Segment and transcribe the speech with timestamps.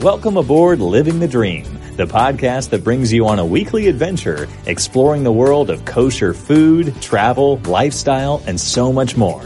[0.00, 1.64] Welcome aboard Living the Dream,
[1.96, 6.94] the podcast that brings you on a weekly adventure exploring the world of kosher food,
[7.02, 9.42] travel, lifestyle, and so much more.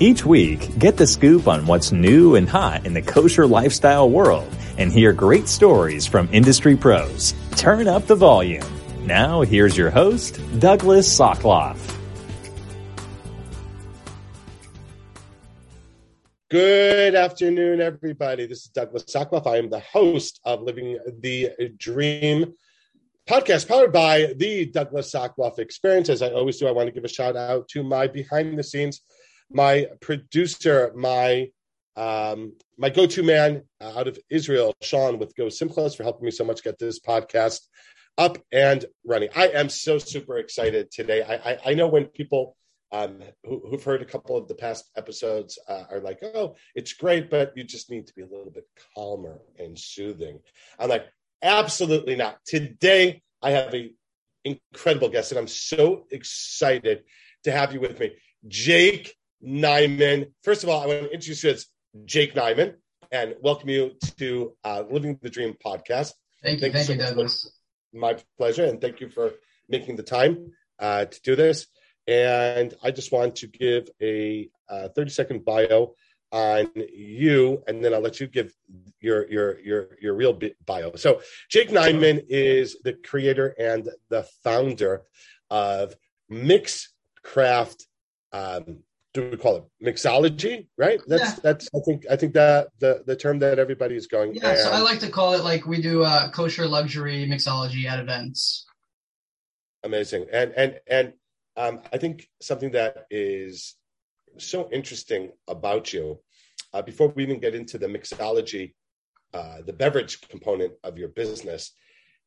[0.00, 4.54] Each week, get the scoop on what's new and hot in the kosher lifestyle world
[4.76, 7.32] and hear great stories from industry pros.
[7.52, 8.66] Turn up the volume.
[9.06, 11.93] Now, here's your host, Douglas Sokoloff.
[16.50, 18.46] Good afternoon, everybody.
[18.46, 19.46] This is Douglas Sokoloff.
[19.46, 21.48] I am the host of Living the
[21.78, 22.52] Dream
[23.26, 26.10] podcast powered by the Douglas Sokoloff Experience.
[26.10, 28.62] As I always do, I want to give a shout out to my behind the
[28.62, 29.00] scenes,
[29.50, 31.48] my producer, my
[31.96, 36.44] um, my go-to man out of Israel, Sean with Go Simchas, for helping me so
[36.44, 37.60] much get this podcast
[38.18, 39.30] up and running.
[39.34, 41.22] I am so super excited today.
[41.22, 42.54] I, I, I know when people
[42.94, 46.92] um, who, have heard a couple of the past episodes uh, are like, oh, it's
[46.92, 50.38] great, but you just need to be a little bit calmer and soothing.
[50.78, 51.04] I'm like,
[51.42, 52.38] absolutely not.
[52.46, 53.90] Today, I have a
[54.44, 57.02] incredible guest, and I'm so excited
[57.42, 58.12] to have you with me,
[58.46, 60.32] Jake Niman.
[60.44, 61.66] First of all, I want to introduce you as
[62.04, 62.74] Jake Niman
[63.10, 66.12] and welcome you to uh, Living the Dream podcast.
[66.44, 67.58] Thank you, thank, thank you, so Douglas.
[67.92, 69.32] My pleasure, and thank you for
[69.68, 71.66] making the time uh, to do this.
[72.06, 75.94] And I just want to give a uh, 30 second bio
[76.32, 78.52] on you, and then I'll let you give
[79.00, 80.96] your your your your real bio.
[80.96, 85.02] So Jake Niman is the creator and the founder
[85.48, 85.94] of
[86.30, 87.84] Mixcraft.
[88.32, 88.80] Um,
[89.12, 90.66] do we call it mixology?
[90.76, 91.00] Right.
[91.06, 91.40] That's yeah.
[91.40, 94.34] that's I think I think that the the term that everybody is going.
[94.34, 94.50] Yeah.
[94.50, 98.00] And, so I like to call it like we do uh, kosher luxury mixology at
[98.00, 98.66] events.
[99.84, 100.26] Amazing.
[100.32, 101.12] And and and
[101.56, 103.74] um, I think something that is
[104.38, 106.18] so interesting about you,
[106.72, 108.74] uh, before we even get into the mixology,
[109.32, 111.72] uh, the beverage component of your business,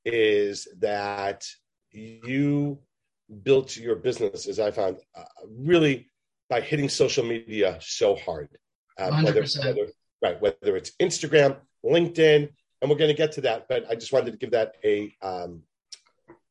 [0.05, 1.45] is that
[1.91, 2.79] you
[3.43, 6.09] built your business, as I found, uh, really
[6.49, 8.49] by hitting social media so hard.
[8.97, 9.87] Uh, whether, whether,
[10.21, 12.49] right, whether it's Instagram, LinkedIn,
[12.81, 15.13] and we're going to get to that, but I just wanted to give that a
[15.21, 15.63] um,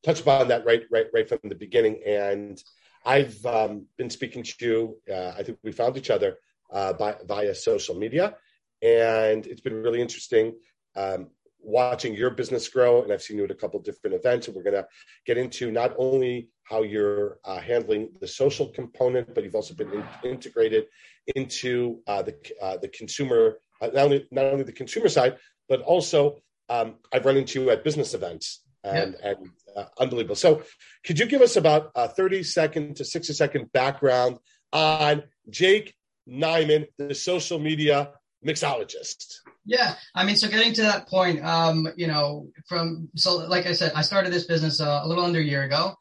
[0.06, 2.00] touch upon that right, right, right from the beginning.
[2.06, 2.62] And
[3.04, 4.96] I've um, been speaking to you.
[5.12, 6.36] Uh, I think we found each other
[6.72, 8.36] uh, by, via social media,
[8.82, 10.54] and it's been really interesting
[10.94, 11.28] um,
[11.60, 13.02] watching your business grow.
[13.02, 14.86] And I've seen you at a couple different events, and we're going to
[15.26, 19.92] get into not only how you're uh, handling the social component, but you've also been
[19.92, 20.86] in- integrated
[21.34, 25.36] into uh, the uh, the consumer, uh, not only not only the consumer side,
[25.68, 29.30] but also um, I've run into you at business events and yeah.
[29.30, 30.36] and uh, unbelievable.
[30.36, 30.62] So,
[31.04, 34.38] could you give us about a thirty second to sixty second background
[34.72, 35.94] on Jake
[36.28, 38.10] Niman, the social media
[38.46, 39.36] mixologist?
[39.64, 43.72] Yeah, I mean, so getting to that point, um, you know, from so like I
[43.72, 45.94] said, I started this business uh, a little under a year ago.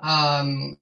[0.00, 0.76] Um,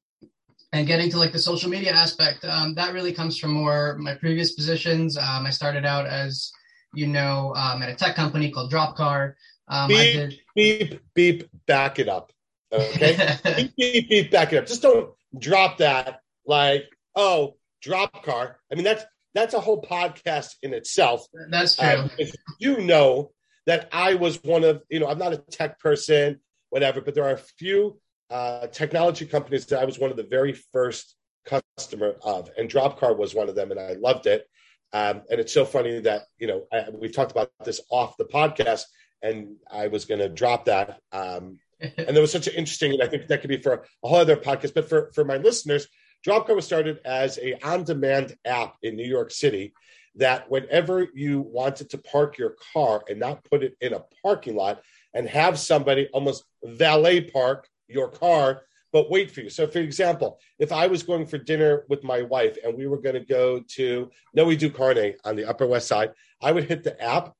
[0.72, 4.14] and getting to like the social media aspect, um, that really comes from more my
[4.14, 5.16] previous positions.
[5.16, 6.52] Um, I started out as,
[6.94, 9.34] you know, um, at a tech company called Dropcar.
[9.70, 10.40] Um, beep, did...
[10.54, 12.32] beep, beep, back it up.
[12.72, 13.38] Okay.
[13.56, 14.66] beep, beep, beep, back it up.
[14.66, 18.58] Just don't drop that like, oh, drop car.
[18.70, 21.24] I mean, that's that's a whole podcast in itself.
[21.50, 21.88] That's true.
[21.88, 23.30] Um, if you know
[23.66, 27.24] that I was one of, you know, I'm not a tech person, whatever, but there
[27.24, 31.14] are a few uh, technology companies that I was one of the very first
[31.44, 34.46] customer of, and Dropcar was one of them, and I loved it.
[34.92, 38.24] Um, and it's so funny that you know I, we've talked about this off the
[38.24, 38.82] podcast
[39.22, 41.00] and I was going to drop that.
[41.12, 44.08] Um, and there was such an interesting, and I think that could be for a
[44.08, 44.74] whole other podcast.
[44.74, 45.88] But for for my listeners,
[46.26, 49.72] Dropcar was started as a on-demand app in New York City
[50.16, 54.56] that whenever you wanted to park your car and not put it in a parking
[54.56, 54.82] lot
[55.14, 59.50] and have somebody almost valet park your car but wait for you.
[59.50, 63.00] So, for example, if I was going for dinner with my wife and we were
[63.00, 66.82] going to go to Noi Due Carne on the Upper West Side, I would hit
[66.82, 67.32] the app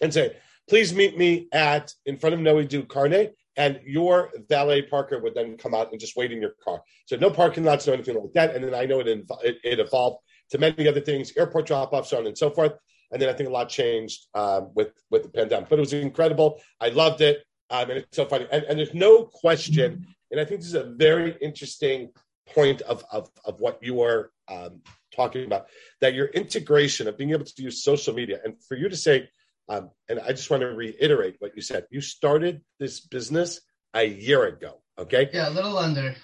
[0.00, 0.36] and say,
[0.72, 3.28] please meet me at in front of Noi Due Carne,
[3.58, 6.80] and your valet parker would then come out and just wait in your car.
[7.04, 8.54] So no parking lots, no anything like that.
[8.54, 10.20] And then I know it, it, it evolved
[10.52, 12.72] to many other things, airport drop offs, so on and so forth.
[13.10, 15.92] And then I think a lot changed um, with with the pandemic, but it was
[15.92, 16.58] incredible.
[16.80, 18.46] I loved it, um, and it's so funny.
[18.50, 22.12] And, and there's no question, and I think this is a very interesting
[22.54, 24.80] point of of, of what you are um,
[25.14, 25.66] talking about
[26.00, 29.28] that your integration of being able to use social media, and for you to say
[29.68, 31.86] um, and I just want to reiterate what you said.
[31.90, 33.60] You started this business
[33.94, 34.80] a year ago.
[34.98, 35.30] Okay.
[35.32, 36.14] Yeah, a little under.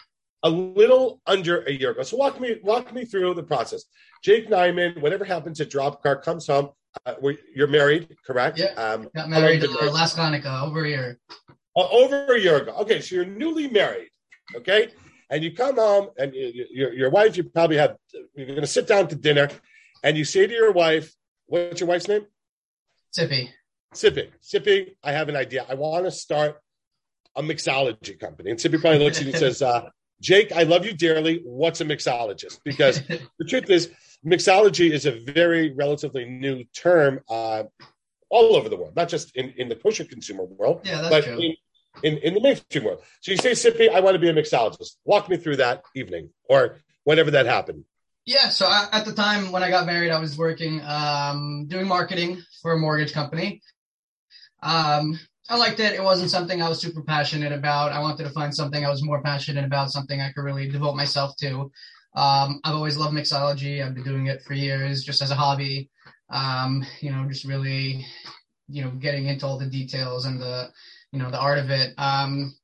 [0.42, 2.02] A little under a year ago.
[2.02, 3.84] So walk me walk me through the process.
[4.22, 6.70] Jake Niman, whatever happens at Dropcar, comes home.
[7.06, 7.14] uh,
[7.54, 8.58] you're married, correct?
[8.58, 8.72] Yeah.
[8.76, 11.18] Um, Got married uh, last Hanukkah, over a year.
[11.76, 12.72] Uh, over a year ago.
[12.80, 14.08] Okay, so you're newly married.
[14.54, 14.88] Okay,
[15.30, 17.96] and you come home, and you, your your wife, you probably have
[18.34, 19.48] you're going to sit down to dinner,
[20.02, 21.14] and you say to your wife,
[21.46, 22.26] "What's your wife's name?"
[23.16, 23.48] Sippy.
[23.94, 24.28] Sippy.
[24.42, 24.94] Sippy.
[25.02, 25.64] I have an idea.
[25.68, 26.60] I want to start
[27.36, 28.50] a mixology company.
[28.50, 29.88] And Sippy probably looks at you and says, uh,
[30.20, 31.40] Jake, I love you dearly.
[31.44, 32.60] What's a mixologist?
[32.64, 33.90] Because the truth is,
[34.26, 37.64] mixology is a very relatively new term uh,
[38.30, 41.54] all over the world, not just in, in the kosher consumer world, yeah, but in,
[42.02, 43.02] in, in, the mainstream world.
[43.20, 44.96] So you say, Sippy, I want to be a mixologist.
[45.04, 47.84] Walk me through that evening or whenever that happened.
[48.28, 51.88] Yeah, so I, at the time when I got married, I was working um, doing
[51.88, 53.62] marketing for a mortgage company.
[54.62, 55.94] Um, I liked it.
[55.94, 57.90] It wasn't something I was super passionate about.
[57.90, 60.94] I wanted to find something I was more passionate about, something I could really devote
[60.94, 61.72] myself to.
[62.16, 63.82] Um, I've always loved mixology.
[63.82, 65.88] I've been doing it for years, just as a hobby.
[66.28, 68.04] Um, you know, just really,
[68.68, 70.70] you know, getting into all the details and the,
[71.12, 71.94] you know, the art of it.
[71.96, 72.54] Um,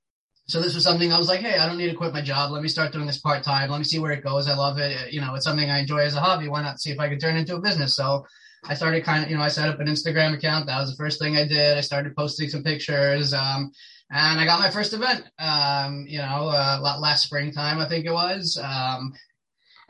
[0.47, 2.51] so this was something I was like, hey, I don't need to quit my job.
[2.51, 3.71] Let me start doing this part time.
[3.71, 4.47] Let me see where it goes.
[4.47, 5.13] I love it.
[5.13, 6.49] You know, it's something I enjoy as a hobby.
[6.49, 7.97] Why not see if I can turn it into a business?
[7.97, 8.27] So
[8.65, 10.67] I started kind of, you know, I set up an Instagram account.
[10.67, 11.79] That was the first thing I did.
[11.79, 13.33] I started posting some pictures.
[13.33, 13.73] Um,
[14.11, 18.13] and I got my first event, um, you know, uh, last springtime, I think it
[18.13, 18.61] was.
[18.63, 19.15] Um,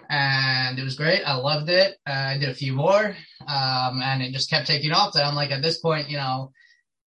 [0.09, 1.23] and it was great.
[1.25, 1.97] I loved it.
[2.07, 3.17] Uh, I did a few more,
[3.47, 5.15] um, and it just kept taking off.
[5.15, 6.53] That I'm like, at this point, you know,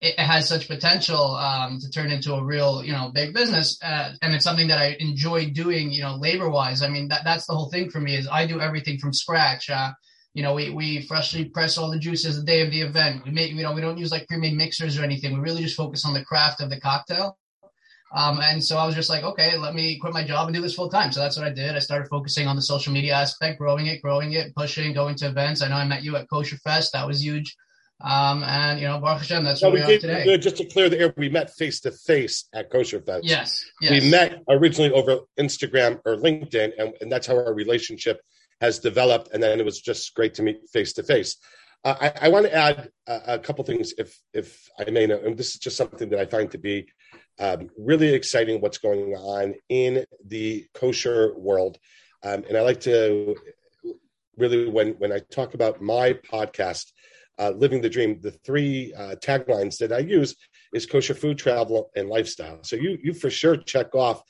[0.01, 4.13] it, has such potential um, to turn into a real, you know, big business, uh,
[4.21, 6.81] and it's something that I enjoy doing, you know, labor wise.
[6.81, 9.69] I mean, that that's the whole thing for me is I do everything from scratch.
[9.69, 9.91] Uh,
[10.33, 13.25] you know, we, we freshly press all the juices the day of the event.
[13.25, 15.33] We make, you know, we don't use like pre-made mixers or anything.
[15.33, 17.39] We really just focus on the craft of the cocktail.
[18.15, 20.61] Um, and so I was just like, okay, let me quit my job and do
[20.61, 21.11] this full time.
[21.11, 21.75] So that's what I did.
[21.75, 25.27] I started focusing on the social media aspect, growing it, growing it, pushing, going to
[25.27, 25.63] events.
[25.63, 26.93] I know I met you at Kosher Fest.
[26.93, 27.55] That was huge.
[27.99, 30.37] Um, and you know, Baruch Hashem, that's what we, we did, are today.
[30.37, 33.25] Just to clear the air, we met face to face at Kosher Fest.
[33.25, 33.91] Yes, yes.
[33.91, 38.21] We met originally over Instagram or LinkedIn, and, and that's how our relationship
[38.61, 41.37] has developed, and then it was just great to meet face to face.
[41.83, 45.07] I, I want to add a, a, couple things, if if I may.
[45.07, 46.87] Know, and this is just something that I find to be
[47.39, 48.61] um, really exciting.
[48.61, 51.77] What's going on in the kosher world,
[52.23, 53.35] um, and I like to
[54.37, 56.91] really when when I talk about my podcast,
[57.39, 60.35] uh, living the dream, the three uh, taglines that I use
[60.73, 62.63] is kosher food, travel, and lifestyle.
[62.63, 64.21] So you you for sure check off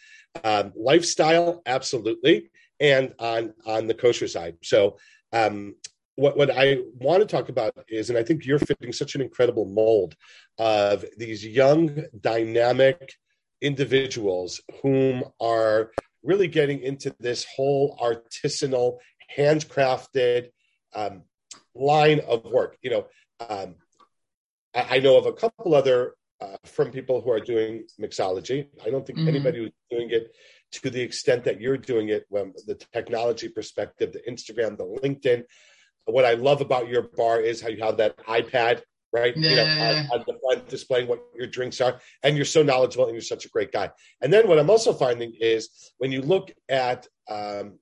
[0.44, 2.50] um, lifestyle, absolutely
[2.80, 4.58] and on on the kosher side.
[4.64, 4.98] So
[5.34, 5.76] um,
[6.16, 9.22] what what I want to talk about is, and I think you're fitting such an
[9.22, 10.16] incredible mold
[10.58, 13.14] of these young, dynamic
[13.62, 15.92] individuals whom are
[16.24, 18.98] really getting into this whole artisanal,
[19.36, 20.50] handcrafted
[20.96, 21.24] um,
[21.80, 22.78] line of work.
[22.82, 23.08] You know,
[23.48, 23.76] um,
[24.76, 28.68] I, I, know of a couple other uh, from people who are doing mixology.
[28.86, 29.28] I don't think mm-hmm.
[29.28, 30.36] anybody who's doing it
[30.74, 35.44] to the extent that you're doing it when the technology perspective, the Instagram, the LinkedIn.
[36.06, 38.82] What I love about your bar is how you have that iPad,
[39.12, 39.36] right?
[39.36, 39.50] Yeah.
[39.50, 42.00] You know, on, on the front displaying what your drinks are.
[42.24, 43.92] And you're so knowledgeable and you're such a great guy.
[44.22, 47.80] And then what I'm also finding is when you look at, um,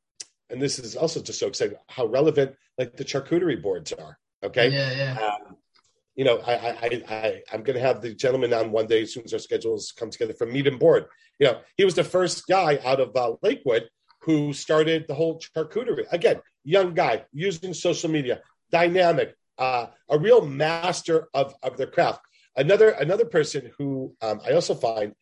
[0.49, 4.17] and this is also just so exciting, how relevant like the charcuterie boards are.
[4.43, 4.69] Okay.
[4.69, 5.27] Yeah, yeah.
[5.27, 5.57] Um,
[6.15, 9.13] you know, I, I, I, I'm going to have the gentleman on one day as
[9.13, 11.05] soon as our schedules come together from Meat and Board.
[11.39, 13.89] You know, he was the first guy out of uh, Lakewood
[14.21, 16.05] who started the whole charcuterie.
[16.11, 18.41] Again, young guy using social media,
[18.71, 22.21] dynamic, uh, a real master of, of their craft.
[22.57, 25.13] Another another person who um, I also find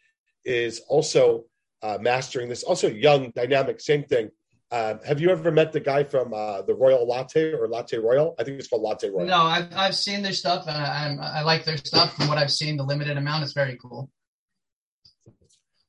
[0.46, 1.46] is also
[1.82, 2.64] uh, mastering this.
[2.64, 4.30] Also young, dynamic, same thing.
[4.74, 8.34] Uh, have you ever met the guy from uh, the Royal Latte or Latte Royal?
[8.40, 9.28] I think it's called Latte Royal.
[9.28, 12.16] No, I've, I've seen their stuff and I, I, I like their stuff.
[12.16, 14.10] From what I've seen, the limited amount is very cool.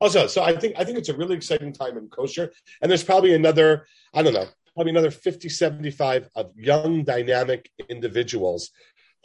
[0.03, 3.03] Also, so I think I think it's a really exciting time in kosher, and there's
[3.03, 8.71] probably another I don't know, probably another 50, 75 of young, dynamic individuals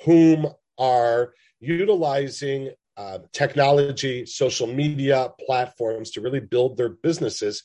[0.05, 0.47] whom
[0.77, 7.63] are utilizing uh, technology, social media platforms to really build their businesses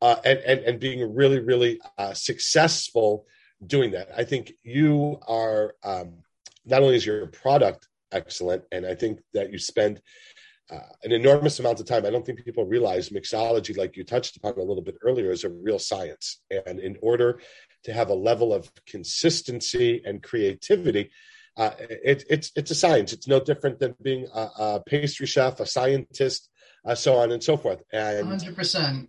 [0.00, 3.26] uh, and, and, and being really, really uh, successful
[3.64, 4.08] doing that.
[4.16, 6.22] I think you are um,
[6.64, 10.00] not only is your product excellent, and I think that you spend
[10.70, 12.04] uh, an enormous amount of time.
[12.04, 15.44] I don't think people realize mixology, like you touched upon a little bit earlier, is
[15.44, 16.40] a real science.
[16.50, 17.40] And in order
[17.84, 21.10] to have a level of consistency and creativity,
[21.56, 23.12] uh, it, it's it's a science.
[23.12, 26.48] It's no different than being a, a pastry chef, a scientist,
[26.84, 27.82] uh, so on and so forth.
[27.92, 29.08] And 100%.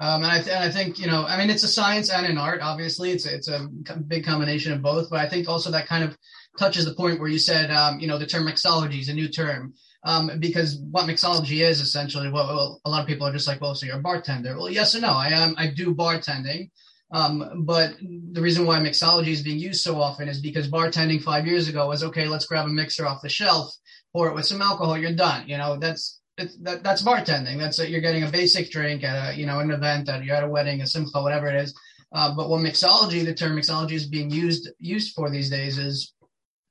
[0.00, 2.26] Um, and I, th- and I think you know, I mean, it's a science and
[2.26, 2.60] an art.
[2.60, 3.68] Obviously, it's it's a
[4.06, 5.10] big combination of both.
[5.10, 6.16] But I think also that kind of
[6.58, 9.28] touches the point where you said, um, you know, the term mixology is a new
[9.28, 9.74] term.
[10.04, 13.60] Um, because what mixology is essentially, well, well, a lot of people are just like,
[13.60, 14.56] well, so you're a bartender.
[14.56, 15.12] Well, yes and no.
[15.12, 15.54] I am.
[15.56, 16.70] I do bartending.
[17.12, 21.46] Um, but the reason why mixology is being used so often is because bartending five
[21.46, 22.26] years ago was okay.
[22.26, 23.72] Let's grab a mixer off the shelf,
[24.12, 25.46] pour it with some alcohol, you're done.
[25.46, 27.58] You know, that's that, that's bartending.
[27.58, 30.36] That's a, you're getting a basic drink at a you know an event that you're
[30.36, 31.74] at a wedding, a simcha, whatever it is.
[32.12, 36.14] Uh, but what mixology, the term mixology is being used used for these days is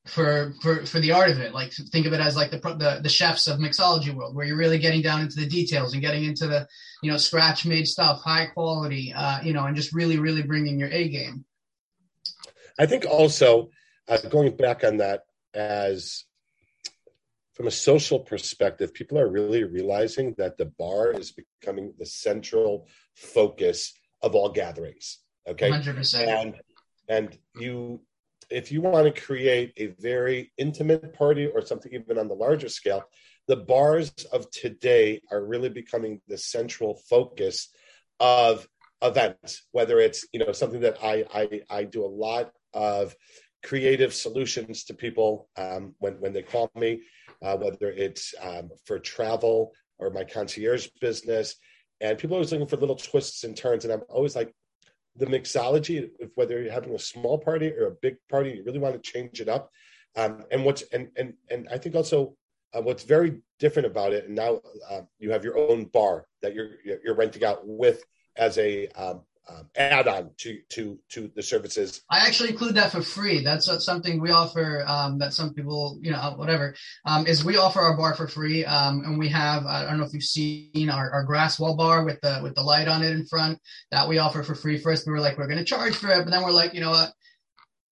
[0.06, 1.54] for for for the art of it.
[1.54, 4.58] Like think of it as like the the, the chefs of mixology world, where you're
[4.58, 6.68] really getting down into the details and getting into the
[7.04, 10.80] you know scratch made stuff, high quality, uh, you know, and just really really bringing
[10.80, 11.46] your A game.
[12.80, 13.70] I think also
[14.08, 15.22] uh, going back on that
[15.54, 16.26] as
[17.54, 22.88] from a social perspective, people are really realizing that the bar is becoming the central
[23.16, 25.20] focus of all gatherings.
[25.48, 26.28] Okay, 100%.
[26.28, 26.56] and
[27.10, 28.02] and you
[28.50, 32.68] if you want to create a very intimate party or something even on the larger
[32.70, 33.04] scale,
[33.48, 37.70] the bars of today are really becoming the central focus
[38.20, 38.68] of
[39.02, 39.66] events.
[39.72, 43.16] Whether it's you know something that I I, I do a lot of
[43.64, 47.02] creative solutions to people um, when when they call me,
[47.42, 51.56] uh, whether it's um, for travel or my concierge business,
[52.00, 54.54] and people are always looking for little twists and turns, and I'm always like,
[55.18, 58.80] the mixology, of whether you're having a small party or a big party, you really
[58.80, 59.70] want to change it up.
[60.16, 62.36] Um, and what's and and and I think also
[62.74, 66.54] uh, what's very different about it, and now uh, you have your own bar that
[66.56, 68.04] you're you're renting out with
[68.38, 69.22] as a um,
[69.52, 72.02] um, add-on to to to the services.
[72.10, 73.44] I actually include that for free.
[73.44, 77.80] That's something we offer um, that some people, you know, whatever, um, is we offer
[77.80, 81.12] our bar for free, um, and we have I don't know if you've seen our,
[81.12, 83.60] our grass wall bar with the with the light on it in front
[83.92, 84.78] that we offer for free.
[84.78, 86.82] First, we were like we're going to charge for it, but then we're like, you
[86.82, 87.12] know what,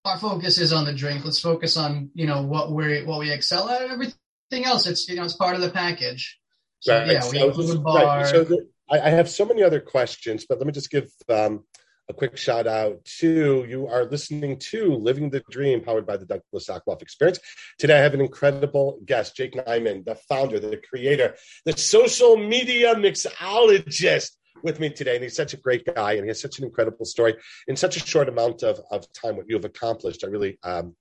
[0.04, 1.24] our focus is on the drink.
[1.24, 3.82] Let's focus on you know what we what we excel at.
[3.82, 6.38] Everything else, it's you know it's part of the package.
[6.80, 7.06] So right.
[7.06, 8.18] yeah, we so, include the bar.
[8.18, 8.26] Right.
[8.26, 11.64] So the, I, I, have so many other questions, but let me just give um,
[12.08, 16.26] a quick shout out to you are listening to Living the Dream, powered by the
[16.26, 17.38] Douglas Sokoloff Experience.
[17.78, 22.94] Today, I have an incredible guest, Jake Niman, the founder, the creator, the social media
[22.96, 24.32] mixologist
[24.64, 25.14] with me today.
[25.14, 27.36] And he's such a great guy and he has such an incredible story
[27.68, 30.24] in such a short amount of, of time, what you have accomplished.
[30.24, 30.96] I really um,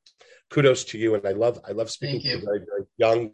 [0.51, 1.15] kudos to you.
[1.15, 3.31] And I love, I love speaking to very, very young,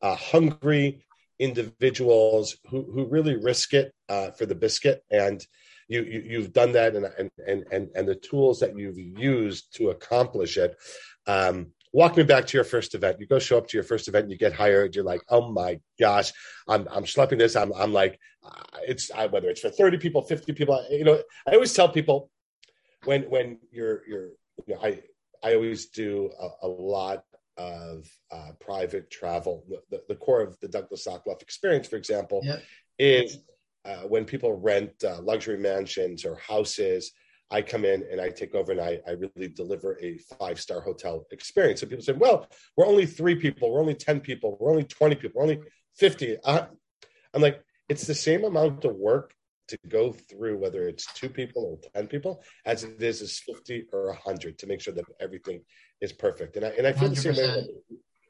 [0.00, 1.05] uh, hungry,
[1.38, 5.02] individuals who who really risk it uh, for the biscuit.
[5.10, 5.44] And
[5.88, 7.06] you, you have done that and,
[7.46, 10.76] and and and the tools that you've used to accomplish it.
[11.26, 13.20] Um, walk me back to your first event.
[13.20, 15.50] You go show up to your first event and you get hired you're like oh
[15.50, 16.32] my gosh
[16.68, 17.56] i'm i'm schlepping this.
[17.56, 21.20] I'm i'm like uh, it's I, whether it's for 30 people 50 people you know
[21.48, 22.30] i always tell people
[23.04, 24.28] when when you're you're
[24.66, 25.00] you know i
[25.42, 27.24] i always do a, a lot
[27.56, 29.64] of uh, private travel.
[29.90, 32.62] The, the, core of the Douglas Sokoloff experience, for example, yep.
[32.98, 33.38] is
[33.84, 37.12] uh, when people rent uh, luxury mansions or houses.
[37.48, 40.80] I come in and I take over and I, I really deliver a five star
[40.80, 41.80] hotel experience.
[41.80, 45.14] And people say, well, we're only three people, we're only 10 people, we're only 20
[45.14, 45.60] people, we're only
[45.94, 46.38] 50.
[46.44, 46.66] Uh,
[47.32, 49.32] I'm like, it's the same amount of work
[49.68, 53.86] to go through whether it's two people or 10 people as it is as 50
[53.92, 55.60] or 100 to make sure that everything
[56.00, 56.56] is perfect.
[56.56, 57.14] And I, and I feel 100%.
[57.14, 57.66] the same way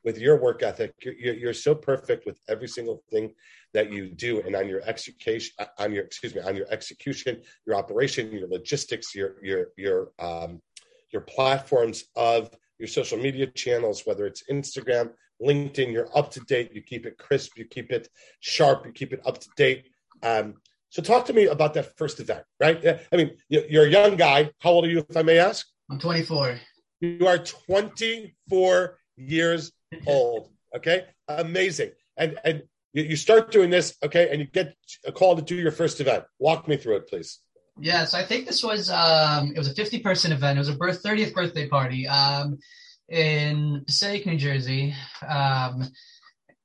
[0.06, 0.94] with your work ethic.
[1.02, 3.32] You're, you're, so perfect with every single thing
[3.74, 7.74] that you do, and on your execution, on your excuse me, on your execution, your
[7.74, 10.62] operation, your logistics, your your your um,
[11.12, 15.10] your platforms of your social media channels, whether it's Instagram,
[15.42, 16.72] LinkedIn, you're up to date.
[16.72, 17.58] You keep it crisp.
[17.58, 18.08] You keep it
[18.40, 18.86] sharp.
[18.86, 19.88] You keep it up to date.
[20.22, 20.54] Um,
[20.90, 23.00] so talk to me about that first event, right?
[23.12, 24.50] I mean, you're a young guy.
[24.60, 25.66] How old are you, if I may ask?
[25.90, 26.58] I'm 24.
[27.00, 29.72] You are 24 years
[30.06, 30.50] old.
[30.74, 31.90] Okay, amazing.
[32.16, 32.62] And and
[32.92, 34.74] you start doing this, okay, and you get
[35.04, 36.24] a call to do your first event.
[36.38, 37.40] Walk me through it, please.
[37.78, 40.56] Yeah, so I think this was um, it was a 50 person event.
[40.56, 42.58] It was a birth 30th birthday party um,
[43.08, 44.94] in Passaic, New Jersey,
[45.28, 45.84] um,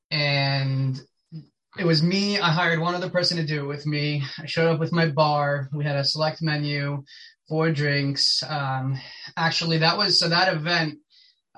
[0.10, 1.02] and
[1.78, 2.40] it was me.
[2.40, 4.24] I hired one other person to do it with me.
[4.40, 5.70] I showed up with my bar.
[5.74, 7.04] We had a select menu
[7.52, 8.42] four drinks.
[8.48, 8.98] Um,
[9.36, 11.00] actually, that was so that event.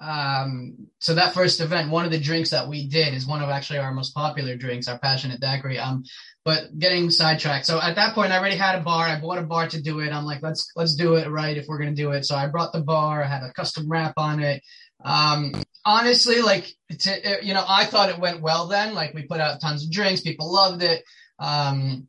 [0.01, 3.50] Um, so that first event, one of the drinks that we did is one of
[3.50, 5.77] actually our most popular drinks, our passionate daiquiri.
[5.77, 6.03] Um,
[6.43, 7.67] but getting sidetracked.
[7.67, 9.05] So at that point, I already had a bar.
[9.05, 10.12] I bought a bar to do it.
[10.12, 12.25] I'm like, let's let's do it right if we're gonna do it.
[12.25, 13.23] So I brought the bar.
[13.23, 14.63] I had a custom wrap on it.
[15.05, 15.53] Um,
[15.85, 18.67] honestly, like to, you know, I thought it went well.
[18.67, 20.21] Then, like we put out tons of drinks.
[20.21, 21.03] People loved it.
[21.38, 22.07] Um,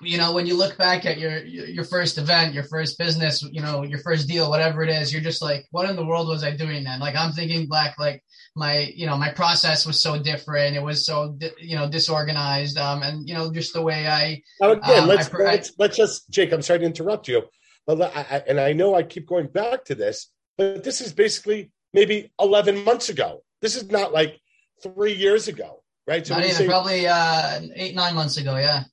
[0.00, 3.60] you know, when you look back at your your first event, your first business, you
[3.60, 6.44] know, your first deal, whatever it is, you're just like, what in the world was
[6.44, 7.00] I doing then?
[7.00, 8.22] Like I'm thinking back, like
[8.54, 10.76] my, you know, my process was so different.
[10.76, 14.42] It was so, you know, disorganized, um, and you know, just the way I.
[14.60, 16.52] Now again, um, let's, I, let's let's just, Jake.
[16.52, 17.42] I'm sorry to interrupt you,
[17.86, 21.72] but I, and I know I keep going back to this, but this is basically
[21.92, 23.42] maybe 11 months ago.
[23.60, 24.38] This is not like
[24.82, 26.24] three years ago, right?
[26.24, 28.84] So say, probably uh, eight nine months ago, yeah.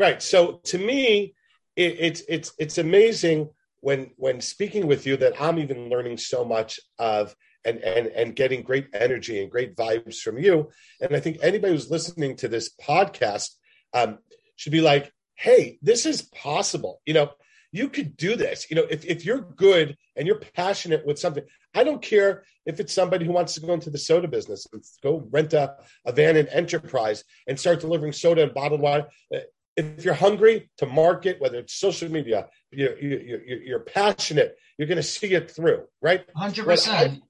[0.00, 0.22] Right.
[0.22, 1.34] So to me,
[1.76, 6.42] it, it's it's it's amazing when when speaking with you that I'm even learning so
[6.42, 10.70] much of and and and getting great energy and great vibes from you.
[11.02, 13.50] And I think anybody who's listening to this podcast
[13.92, 14.20] um,
[14.56, 17.02] should be like, hey, this is possible.
[17.04, 17.30] You know,
[17.70, 18.70] you could do this.
[18.70, 22.80] You know, if, if you're good and you're passionate with something, I don't care if
[22.80, 25.76] it's somebody who wants to go into the soda business and go rent a,
[26.06, 29.06] a van and enterprise and start delivering soda and bottled water
[29.80, 34.96] if you're hungry to market, whether it's social media, you're, you're, you're passionate, you're going
[34.96, 36.24] to see it through, right?
[36.36, 37.20] 100%.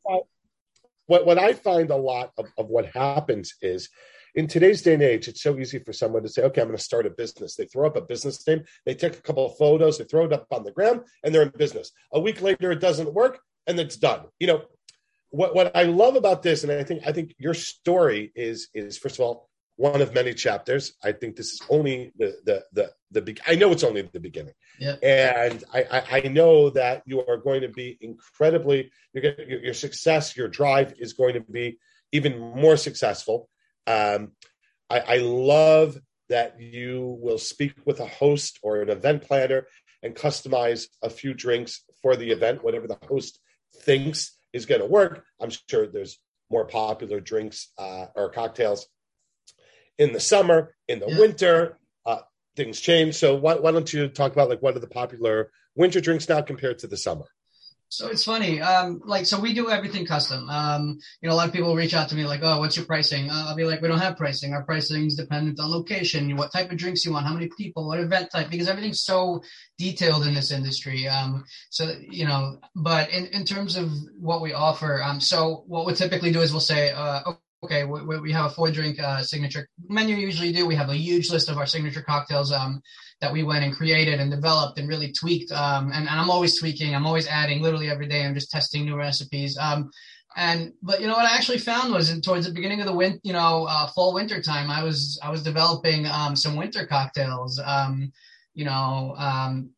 [1.06, 3.88] What, what, I find a lot of, of what happens is
[4.34, 6.78] in today's day and age, it's so easy for someone to say, okay, I'm going
[6.78, 7.56] to start a business.
[7.56, 10.32] They throw up a business name, they take a couple of photos, they throw it
[10.32, 11.90] up on the ground, and they're in business.
[12.12, 14.26] A week later, it doesn't work, and it's done.
[14.38, 14.62] You know,
[15.30, 18.98] what, what I love about this, and I think I think your story is is
[18.98, 19.49] first of all
[19.80, 20.92] one of many chapters.
[21.02, 23.22] I think this is only the the the the.
[23.22, 24.96] Be- I know it's only the beginning, yeah.
[25.02, 28.92] and I, I, I know that you are going to be incredibly.
[29.14, 31.78] Your, your success, your drive is going to be
[32.12, 33.48] even more successful.
[33.86, 34.32] Um,
[34.90, 39.66] I, I love that you will speak with a host or an event planner
[40.02, 43.40] and customize a few drinks for the event, whatever the host
[43.76, 45.24] thinks is going to work.
[45.40, 46.18] I'm sure there's
[46.50, 48.86] more popular drinks uh, or cocktails
[50.00, 51.18] in the summer, in the yeah.
[51.18, 51.78] winter.
[52.04, 52.20] Uh,
[52.56, 53.14] things change.
[53.14, 56.40] So why, why don't you talk about like what are the popular winter drinks now
[56.40, 57.26] compared to the summer?
[57.92, 58.60] So it's funny.
[58.60, 60.48] Um, like, so we do everything custom.
[60.48, 62.86] Um, you know, a lot of people reach out to me like, "Oh, what's your
[62.86, 64.54] pricing?" Uh, I'll be like, "We don't have pricing.
[64.54, 67.88] Our pricing is dependent on location, what type of drinks you want, how many people,
[67.88, 69.42] what event type, because everything's so
[69.76, 74.52] detailed in this industry." Um, so you know, but in, in terms of what we
[74.52, 78.46] offer, um, so what we typically do is we'll say, uh, okay, we, we have
[78.46, 80.16] a four drink uh, signature menu.
[80.16, 80.66] Usually do.
[80.66, 82.80] We have a huge list of our signature cocktails um,
[83.20, 85.52] that we went and created and developed and really tweaked.
[85.52, 86.94] Um, and, and, I'm always tweaking.
[86.94, 87.60] I'm always adding.
[87.60, 89.58] Literally every day, I'm just testing new recipes.
[89.58, 89.90] Um,
[90.36, 92.94] and but you know what I actually found was in, towards the beginning of the
[92.94, 96.86] winter, you know, uh, fall winter time, I was I was developing um, some winter
[96.86, 97.60] cocktails.
[97.64, 98.12] Um,
[98.54, 99.70] you know, um,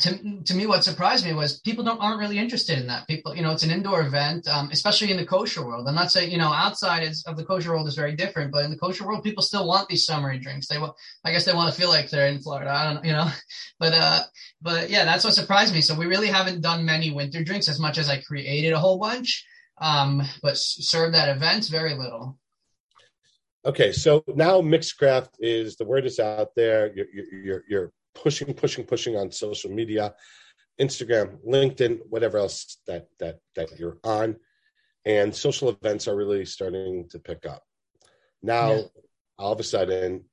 [0.00, 3.06] to, to me, what surprised me was people don't aren't really interested in that.
[3.08, 5.88] People, you know, it's an indoor event, um, especially in the kosher world.
[5.88, 8.64] I'm not saying, you know, outside is, of the kosher world is very different, but
[8.64, 10.68] in the kosher world, people still want these summery drinks.
[10.68, 12.70] They, will, I guess, they want to feel like they're in Florida.
[12.70, 13.30] I don't, you know,
[13.80, 14.20] but uh,
[14.60, 15.80] but yeah, that's what surprised me.
[15.80, 18.98] So we really haven't done many winter drinks as much as I created a whole
[18.98, 19.46] bunch,
[19.80, 22.38] um, but served at events very little.
[23.64, 26.92] Okay, so now Mixcraft is the word is out there.
[26.94, 30.14] You're you're you're pushing, pushing, pushing on social media,
[30.80, 34.36] Instagram, LinkedIn, whatever else that that that you're on,
[35.04, 37.62] and social events are really starting to pick up.
[38.42, 38.82] Now, yeah.
[39.38, 40.24] all of a sudden,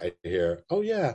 [0.00, 1.14] I hear, "Oh yeah,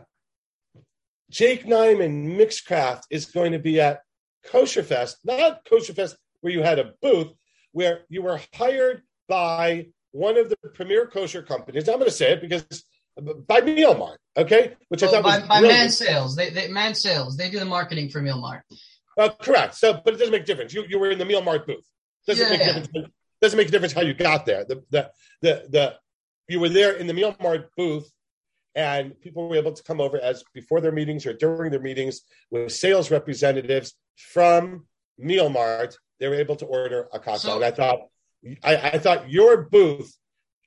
[1.30, 4.02] Jake Niman Mixcraft is going to be at
[4.46, 7.32] Kosher Fest, not Kosher Fest where you had a booth,
[7.72, 11.88] where you were hired by one of the premier kosher companies.
[11.88, 12.84] I'm going to say it because
[13.48, 14.76] by Meal Mart, okay?
[14.88, 16.36] Which I thought by, was by Man Sales.
[16.36, 17.38] They, they Man Sales.
[17.38, 18.64] They do the marketing for Meal Mart.
[19.18, 19.76] Uh, correct.
[19.76, 20.74] So, but it doesn't make a difference.
[20.74, 21.86] You you were in the Meal Mart booth.
[22.28, 22.80] Doesn't yeah, make yeah.
[22.80, 23.12] difference.
[23.42, 24.64] Doesn't make a difference how you got there.
[24.66, 25.96] The the the the
[26.48, 28.10] you were there in the Meal Mart booth,
[28.76, 32.22] and people were able to come over as before their meetings or during their meetings
[32.50, 34.86] with sales representatives from
[35.18, 35.98] Meal Mart.
[36.20, 37.38] They were able to order a cocktail.
[37.38, 38.00] So, and I thought
[38.64, 40.16] I, I thought your booth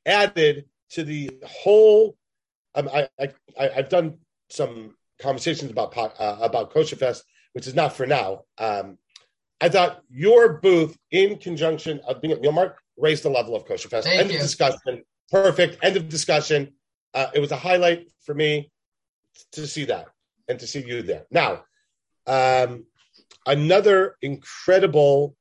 [0.04, 2.16] added to the whole
[2.74, 4.18] um, I, I, I have done
[4.50, 8.42] some conversations about uh, about Kosher Fest, which is not for now.
[8.58, 8.98] Um,
[9.60, 13.64] I thought your booth, in conjunction of being at Meal Mart, raised the level of
[13.64, 14.06] Kosher Fest.
[14.06, 14.36] Thank End you.
[14.36, 15.04] of discussion.
[15.30, 15.78] Perfect.
[15.82, 16.74] End of discussion.
[17.14, 18.70] Uh, it was a highlight for me
[19.52, 20.08] to see that
[20.48, 21.24] and to see you there.
[21.30, 21.64] Now,
[22.26, 22.86] um,
[23.46, 25.36] another incredible,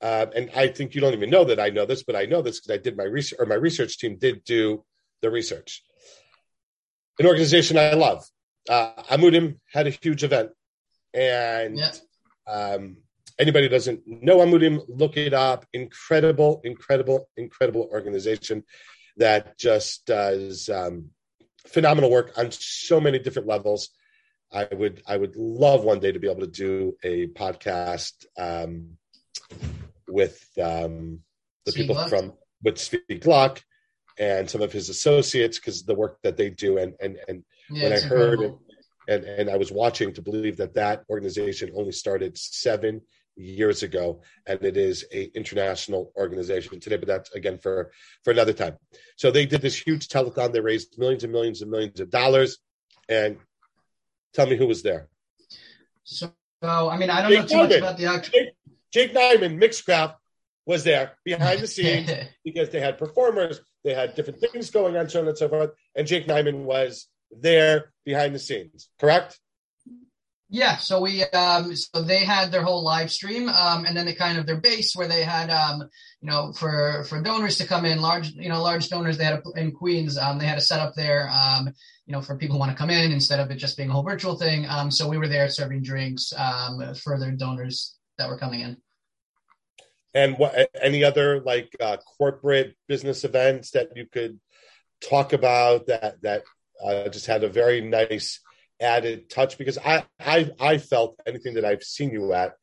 [0.00, 2.42] uh, and I think you don't even know that I know this, but I know
[2.42, 4.84] this because I did my research, or my research team did do
[5.22, 5.82] the research
[7.18, 8.24] an organization I love.
[8.68, 10.50] Uh, Amudim had a huge event,
[11.12, 11.92] and yeah.
[12.50, 12.96] um,
[13.38, 15.66] anybody doesn't know Amudim, look it up.
[15.72, 18.64] Incredible, incredible, incredible organization
[19.16, 21.10] that just does um,
[21.66, 23.90] phenomenal work on so many different levels.
[24.52, 28.96] I would I would love one day to be able to do a podcast um,
[30.08, 31.20] with um,
[31.66, 33.62] the people from Zvi Gluck
[34.18, 37.82] and some of his associates because the work that they do and and and Yeah,
[37.84, 38.62] when I heard incredible.
[39.08, 43.00] and and I was watching to believe that that organization only started seven
[43.36, 46.96] years ago, and it is a international organization today.
[46.96, 48.76] But that's again for for another time.
[49.16, 50.52] So they did this huge telethon.
[50.52, 52.58] They raised millions and millions and millions of dollars.
[53.08, 53.36] And
[54.32, 55.08] tell me who was there.
[56.04, 58.32] So, I mean, I don't know Jake too much about the actual.
[58.32, 58.48] Jake,
[58.92, 60.14] Jake Niman, Mixcraft,
[60.66, 62.10] was there behind the scenes
[62.44, 65.70] because they had performers, they had different things going on, so on and so forth.
[65.94, 69.38] And Jake Niman was there behind the scenes, correct?
[70.50, 74.14] Yeah, so we um so they had their whole live stream um and then they
[74.14, 75.88] kind of their base where they had um
[76.20, 79.42] you know for for donors to come in large you know large donors they had
[79.44, 81.72] a, in Queens um they had a setup there um
[82.06, 83.92] you know for people who want to come in instead of it just being a
[83.92, 88.28] whole virtual thing um so we were there serving drinks um for their donors that
[88.28, 88.76] were coming in.
[90.14, 94.38] And what any other like uh, corporate business events that you could
[95.02, 96.44] talk about that that
[96.84, 98.40] uh, just had a very nice
[98.80, 99.58] added touch?
[99.58, 102.54] Because I I I felt anything that I've seen you at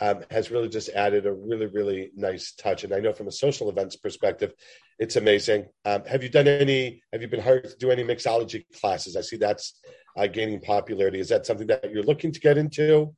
[0.00, 2.84] um, has really just added a really really nice touch.
[2.84, 4.52] And I know from a social events perspective,
[4.98, 5.66] it's amazing.
[5.84, 7.02] Um, have you done any?
[7.12, 9.16] Have you been hired to do any mixology classes?
[9.16, 9.80] I see that's
[10.16, 11.18] uh, gaining popularity.
[11.18, 13.14] Is that something that you're looking to get into?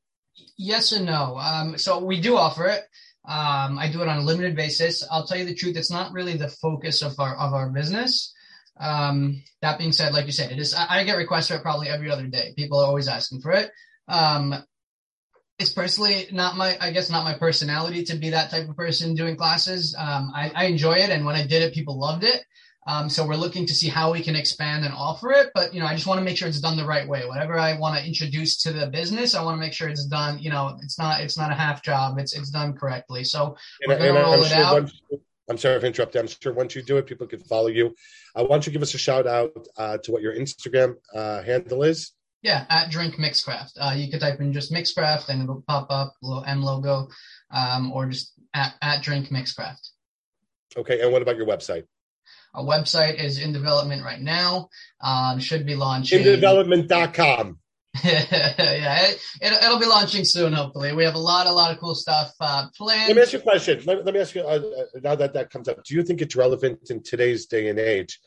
[0.57, 1.37] Yes and no.
[1.37, 2.83] Um, so we do offer it.
[3.24, 5.06] Um, I do it on a limited basis.
[5.11, 8.35] I'll tell you the truth; it's not really the focus of our of our business.
[8.78, 10.74] Um, that being said, like you said, it is.
[10.74, 12.52] I, I get requests for it probably every other day.
[12.56, 13.70] People are always asking for it.
[14.08, 14.54] Um,
[15.58, 19.14] it's personally not my, I guess, not my personality to be that type of person
[19.14, 19.94] doing classes.
[19.96, 22.44] Um, I, I enjoy it, and when I did it, people loved it.
[22.87, 25.81] Um, so we're looking to see how we can expand and offer it, but you
[25.81, 27.25] know, I just want to make sure it's done the right way.
[27.27, 30.40] Whatever I want to introduce to the business, I want to make sure it's done.
[30.40, 32.18] You know, it's not it's not a half job.
[32.18, 33.23] It's it's done correctly.
[33.23, 34.73] So we're and gonna roll I'm it sure out.
[34.73, 35.01] once
[35.49, 36.21] I'm sorry if I interrupted.
[36.21, 37.95] I'm sure once you do it, people can follow you.
[38.35, 41.42] Uh, why don't you give us a shout out uh, to what your Instagram uh,
[41.42, 42.12] handle is?
[42.42, 43.73] Yeah, at Drink Mixcraft.
[43.79, 47.09] Uh, you could type in just Mixcraft and it'll pop up, little M logo,
[47.53, 49.90] um, or just at, at Drink Mixcraft.
[50.77, 51.85] Okay, and what about your website?
[52.55, 54.69] Our website is in development right now.
[55.01, 56.23] Um, should be launching.
[56.23, 57.59] Indevelopment.com.
[58.05, 60.55] yeah, it, it, it'll be launching soon.
[60.55, 63.09] Hopefully, we have a lot, a lot of cool stuff uh, planned.
[63.09, 63.83] Let me ask you a question.
[63.85, 64.61] Let, let me ask you, uh,
[65.03, 68.19] now that that comes up, do you think it's relevant in today's day and age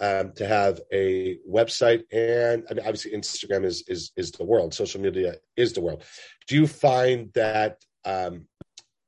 [0.00, 2.04] um, to have a website?
[2.10, 6.02] And I mean, obviously, Instagram is, is, is the world, social media is the world.
[6.48, 8.46] Do you find that um,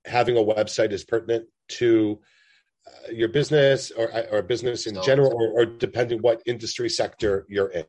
[0.05, 2.21] having a website is pertinent to
[3.12, 7.68] your business or, or business in So- general, or, or depending what industry sector you're
[7.68, 7.85] in?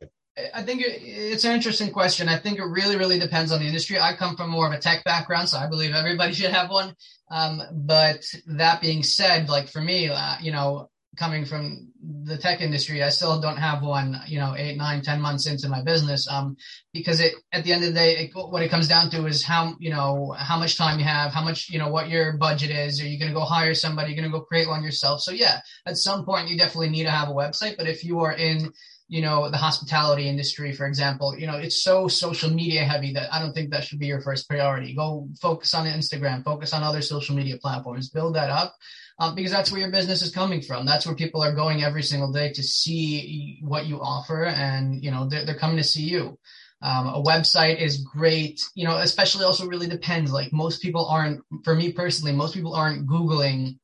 [0.52, 2.28] I think it's an interesting question.
[2.28, 4.00] I think it really, really depends on the industry.
[4.00, 6.96] I come from more of a tech background, so I believe everybody should have one.
[7.30, 11.92] Um, but that being said, like for me, uh, you know, coming from
[12.26, 15.70] the tech industry, I still don't have one, you know, eight, nine, ten months into
[15.70, 16.28] my business.
[16.30, 16.58] Um,
[16.94, 19.44] because it, at the end of the day, it, what it comes down to is
[19.44, 22.72] how, you know, how much time you have, how much, you know, what your budget
[22.72, 23.02] is.
[23.02, 24.12] Are you going to go hire somebody?
[24.12, 25.22] You're going to go create one yourself.
[25.22, 27.78] So yeah, at some point you definitely need to have a website.
[27.78, 28.72] But if you are in,
[29.10, 33.32] you know the hospitality industry for example you know it's so social media heavy that
[33.34, 36.84] i don't think that should be your first priority go focus on instagram focus on
[36.84, 38.76] other social media platforms build that up
[39.24, 40.86] um, because that's where your business is coming from.
[40.86, 45.12] That's where people are going every single day to see what you offer and you
[45.12, 46.38] know they're, they're coming to see you.
[46.82, 50.32] Um, a website is great you know especially also really depends.
[50.32, 53.78] Like most people aren't for me personally most people aren't googling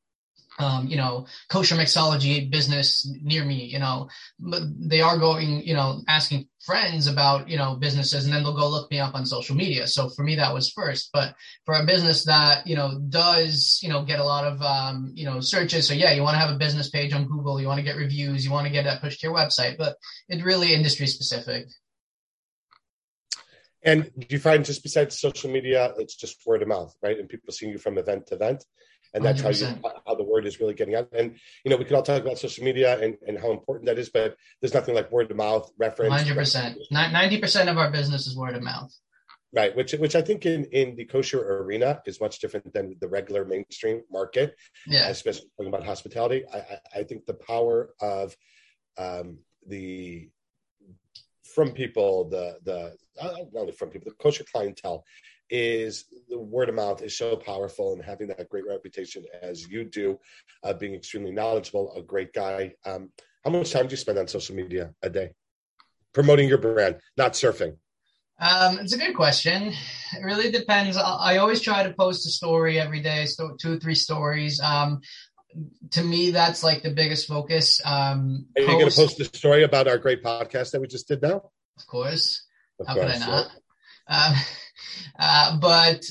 [0.60, 5.74] um, you know, kosher mixology business near me, you know, but they are going, you
[5.74, 9.24] know, asking friends about, you know, businesses and then they'll go look me up on
[9.24, 9.86] social media.
[9.86, 13.88] So for me, that was first, but for a business that, you know, does, you
[13.88, 15.88] know, get a lot of, um, you know, searches.
[15.88, 17.96] So yeah, you want to have a business page on Google, you want to get
[17.96, 19.96] reviews, you want to get that pushed to your website, but
[20.28, 21.66] it's really industry specific.
[23.82, 27.18] And do you find just besides social media, it's just word of mouth, right?
[27.18, 28.64] And people seeing you from event to event,
[29.14, 29.82] and that's how 100%.
[30.06, 31.08] how the word is really getting out.
[31.12, 33.98] And you know, we can all talk about social media and, and how important that
[33.98, 36.14] is, but there's nothing like word of mouth reference.
[36.14, 36.78] Hundred percent.
[36.90, 38.92] Ninety percent of our business is word of mouth.
[39.52, 39.74] right?
[39.76, 43.44] Which which I think in in the kosher arena is much different than the regular
[43.44, 44.54] mainstream market,
[44.86, 45.08] Yeah.
[45.08, 46.44] especially talking about hospitality.
[46.52, 48.36] I I, I think the power of
[48.98, 50.28] um, the
[51.54, 52.78] from people the the
[53.20, 55.04] uh, not only from people the kosher clientele
[55.50, 59.84] is the word of mouth is so powerful and having that great reputation as you
[59.84, 60.18] do
[60.62, 63.10] uh, being extremely knowledgeable a great guy um,
[63.44, 65.30] how much time do you spend on social media a day
[66.12, 67.76] promoting your brand, not surfing?
[68.38, 69.72] Um, it's a good question.
[70.12, 70.96] It really depends.
[70.96, 74.60] I always try to post a story every day, so two or three stories.
[74.60, 75.00] Um,
[75.90, 77.80] to me, that's like the biggest focus.
[77.84, 81.08] Um, Are you going to post a story about our great podcast that we just
[81.08, 81.50] did now?
[81.76, 82.46] Of course.
[82.78, 83.50] Of How course, could I not?
[84.08, 84.34] Um,
[85.18, 86.02] uh, but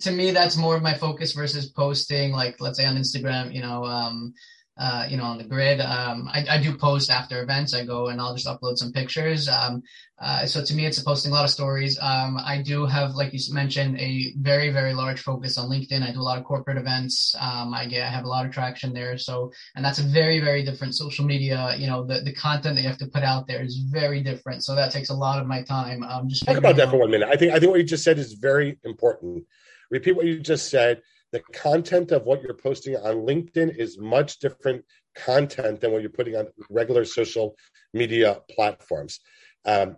[0.00, 3.62] to me, that's more of my focus versus posting, like let's say on Instagram, you
[3.62, 4.34] know, um,
[4.80, 5.78] uh, you know, on the grid.
[5.78, 7.74] Um, I, I, do post after events.
[7.74, 9.46] I go and I'll just upload some pictures.
[9.46, 9.82] Um,
[10.18, 11.98] uh, so to me, it's posting a lot of stories.
[12.00, 16.02] Um, I do have, like you mentioned, a very, very large focus on LinkedIn.
[16.02, 17.34] I do a lot of corporate events.
[17.38, 19.18] Um, I get, I have a lot of traction there.
[19.18, 21.74] So, and that's a very, very different social media.
[21.76, 24.64] You know, the, the content that you have to put out there is very different.
[24.64, 26.02] So that takes a lot of my time.
[26.04, 26.92] Um, just talk about that out.
[26.92, 27.28] for one minute.
[27.30, 29.44] I think, I think what you just said is very important.
[29.90, 34.38] Repeat what you just said the content of what you're posting on LinkedIn is much
[34.38, 37.56] different content than what you're putting on regular social
[37.92, 39.20] media platforms.
[39.64, 39.96] Um,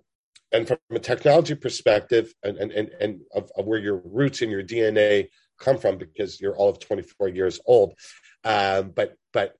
[0.52, 4.50] and from a technology perspective and, and, and, and of, of, where your roots and
[4.50, 7.94] your DNA come from, because you're all of 24 years old.
[8.44, 9.56] Um, but, but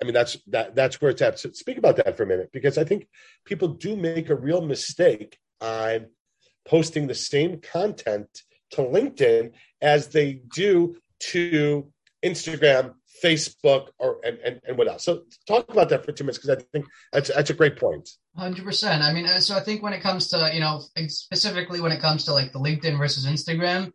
[0.00, 1.40] I mean, that's, that, that's where it's at.
[1.40, 3.08] So speak about that for a minute, because I think
[3.44, 6.06] people do make a real mistake on
[6.64, 8.28] posting the same content
[8.74, 11.90] to LinkedIn as they do to
[12.24, 15.04] Instagram, Facebook, or and, and, and what else.
[15.04, 18.08] So talk about that for two minutes because I think that's that's a great point.
[18.36, 19.02] Hundred percent.
[19.02, 22.00] I mean, uh, so I think when it comes to you know specifically when it
[22.00, 23.92] comes to like the LinkedIn versus Instagram,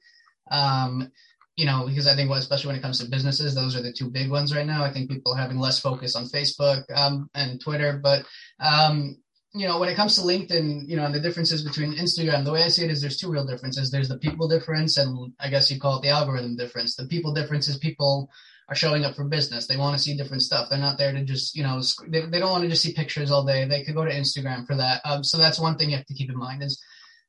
[0.51, 1.11] um,
[1.59, 4.09] you know, because I think, especially when it comes to businesses, those are the two
[4.09, 4.83] big ones right now.
[4.83, 8.23] I think people are having less focus on Facebook um, and Twitter, but
[8.61, 9.17] um,
[9.53, 12.51] you know, when it comes to LinkedIn, you know, and the differences between Instagram, the
[12.51, 13.89] way I see it is there's two real differences.
[13.89, 16.95] There's the people difference, and I guess you call it the algorithm difference.
[16.95, 18.29] The people difference is people
[18.67, 19.65] are showing up for business.
[19.65, 20.69] They want to see different stuff.
[20.69, 23.31] They're not there to just, you know, they, they don't want to just see pictures
[23.31, 23.65] all day.
[23.65, 25.01] They could go to Instagram for that.
[25.03, 26.79] Um, so that's one thing you have to keep in mind is,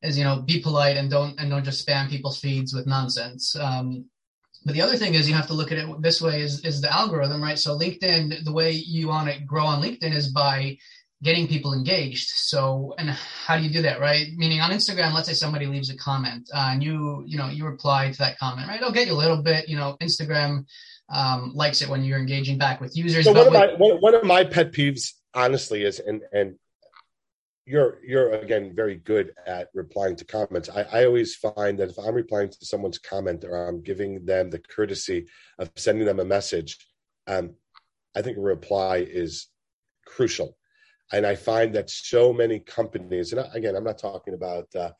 [0.03, 3.57] is, you know, be polite and don't, and don't just spam people's feeds with nonsense.
[3.57, 4.05] Um,
[4.67, 6.83] but the other thing is you have to look at it this way is, is
[6.83, 7.59] the algorithm, right?
[7.59, 10.77] So LinkedIn, the way you want to grow on LinkedIn is by
[11.23, 12.29] getting people engaged.
[12.29, 14.29] So, and how do you do that, right?
[14.37, 17.67] Meaning on Instagram, let's say somebody leaves a comment uh, and you, you know, you
[17.67, 18.81] reply to that comment, right?
[18.81, 20.65] It'll get you a little bit, you know, Instagram
[21.11, 23.27] um, likes it when you're engaging back with users.
[23.27, 26.55] So one of, my, one, one of my pet peeves, honestly, is, and, and
[27.67, 30.71] you're, you're again, very good at replying to comments.
[30.71, 34.49] I, I always find that if I'm replying to someone's comment or I'm giving them
[34.49, 35.27] the courtesy
[35.59, 36.79] of sending them a message,
[37.27, 37.57] um,
[38.17, 39.49] I think a reply is
[40.07, 40.57] crucial
[41.13, 44.91] and I find that so many companies, and again, I'm not talking about uh,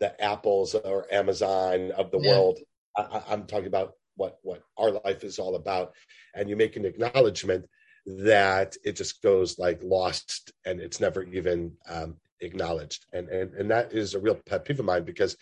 [0.00, 2.30] the Apples or Amazon of the yeah.
[2.30, 2.58] world.
[2.96, 5.92] I, I'm talking about what what our life is all about.
[6.34, 7.66] And you make an acknowledgement
[8.06, 13.06] that it just goes like lost and it's never even um, acknowledged.
[13.12, 15.36] And, and and that is a real pet peeve of mine because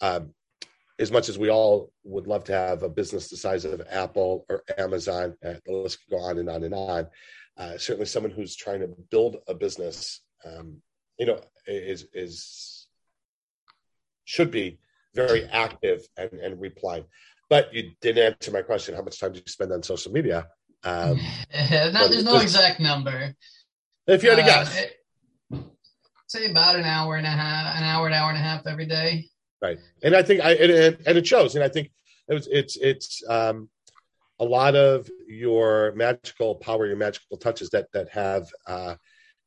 [0.00, 0.34] um,
[0.98, 4.44] as much as we all would love to have a business the size of Apple
[4.48, 7.06] or Amazon, uh, the list could go on and on and on
[7.58, 10.78] uh, certainly someone who's trying to build a business, um,
[11.18, 12.86] you know, is is
[14.24, 14.78] should be
[15.14, 17.04] very active and, and replying.
[17.50, 18.94] But you didn't answer my question.
[18.94, 20.48] How much time do you spend on social media?
[20.84, 21.20] Um,
[21.70, 23.34] no, there's no exact number.
[24.06, 24.86] If you had to uh, guess,
[26.26, 28.86] say about an hour and a half, an hour, an hour and a half every
[28.86, 29.26] day.
[29.60, 31.92] Right, and I think I and, and it shows, and I think
[32.26, 33.68] it's it's it's um,
[34.42, 38.96] a lot of your magical power, your magical touches that that have uh,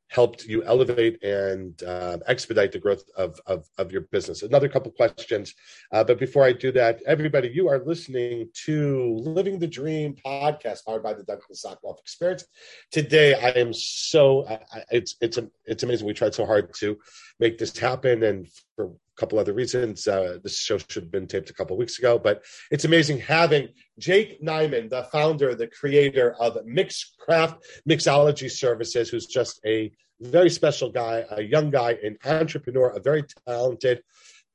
[0.07, 4.41] helped you elevate and uh, expedite the growth of, of, of, your business.
[4.41, 5.53] Another couple questions.
[5.91, 10.85] Uh, but before I do that, everybody, you are listening to Living the Dream podcast
[10.85, 12.45] powered by the Duncan Sokoloff Experience.
[12.91, 14.59] Today, I am so, I,
[14.91, 16.07] it's, it's, it's amazing.
[16.07, 16.97] We tried so hard to
[17.39, 18.23] make this happen.
[18.23, 20.07] And for a couple other reasons.
[20.07, 23.69] Uh, this show should have been taped a couple weeks ago, but it's amazing having
[23.97, 27.57] Jake Niman, the founder, the creator of Mixcraft
[27.89, 33.23] Mixology Services, who's just a very special guy, a young guy, an entrepreneur, a very
[33.47, 34.01] talented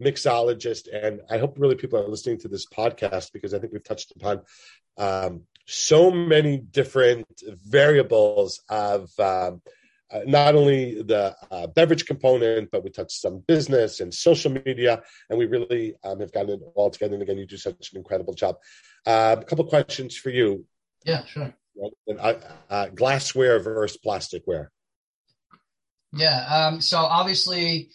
[0.03, 0.89] mixologist.
[0.93, 4.13] And I hope really people are listening to this podcast because I think we've touched
[4.17, 4.43] upon
[4.97, 9.63] um, so many different variables of um,
[10.13, 15.03] uh, not only the uh, beverage component, but we touched some business and social media,
[15.29, 17.15] and we really um, have gotten it all together.
[17.15, 18.57] And again, you do such an incredible job.
[19.07, 20.65] Uh, a couple questions for you.
[21.05, 21.55] Yeah, sure.
[22.19, 22.35] Uh,
[22.69, 24.69] uh, glassware versus plasticware.
[26.13, 26.45] Yeah.
[26.47, 27.91] Um, so obviously,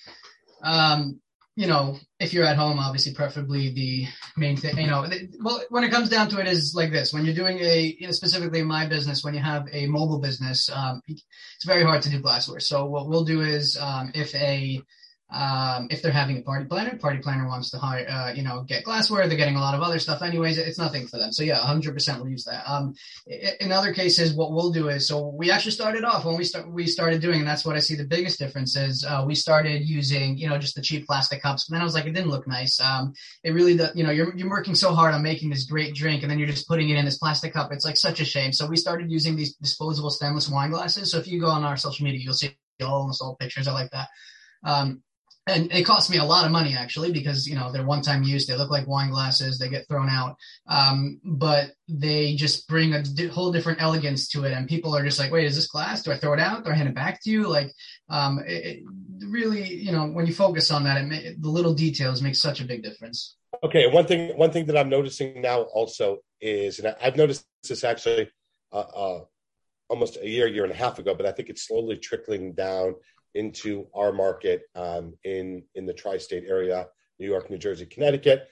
[0.63, 1.19] um,
[1.55, 5.07] you know, if you're at home, obviously, preferably the main thing, you know,
[5.41, 8.07] well, when it comes down to it is like this, when you're doing a, you
[8.07, 12.09] know, specifically my business, when you have a mobile business, um, it's very hard to
[12.09, 12.59] do glassware.
[12.59, 14.81] So what we'll do is, um, if a,
[15.35, 18.63] um, if they're having a party planner, party planner wants to hire, uh, you know,
[18.63, 19.27] get glassware.
[19.27, 20.57] They're getting a lot of other stuff anyways.
[20.57, 21.33] It's nothing for them.
[21.33, 22.63] So yeah, 100% we'll use that.
[22.65, 22.93] Um,
[23.59, 26.71] in other cases, what we'll do is, so we actually started off when we start,
[26.71, 29.87] we started doing, and that's what I see the biggest difference is, uh, we started
[29.87, 31.65] using, you know, just the cheap plastic cups.
[31.65, 32.79] But then I was like, it didn't look nice.
[32.79, 36.21] Um, it really, you know, you're, you're working so hard on making this great drink
[36.21, 37.73] and then you're just putting it in this plastic cup.
[37.73, 38.53] It's like such a shame.
[38.53, 41.11] So we started using these disposable stemless wine glasses.
[41.11, 43.67] So if you go on our social media, you'll see almost all pictures.
[43.67, 44.07] I like that.
[44.63, 45.01] Um,
[45.47, 48.23] and it cost me a lot of money actually because you know they're one time
[48.23, 48.47] use.
[48.47, 49.59] They look like wine glasses.
[49.59, 50.37] They get thrown out.
[50.67, 54.53] Um, but they just bring a whole different elegance to it.
[54.53, 56.01] And people are just like wait is this glass?
[56.01, 56.65] Do i throw it out?
[56.65, 57.47] Do i hand it back to you?
[57.47, 57.71] Like
[58.09, 58.83] um, it, it
[59.27, 62.59] really you know when you focus on that it may, the little details make such
[62.59, 63.35] a big difference.
[63.63, 67.83] Okay one thing one thing that i'm noticing now also is and i've noticed this
[67.85, 68.29] actually
[68.73, 69.21] uh, uh,
[69.89, 72.95] almost a year year and a half ago but i think it's slowly trickling down
[73.35, 76.87] into our market um, in in the tri-state area,
[77.19, 78.47] New York, New Jersey, Connecticut.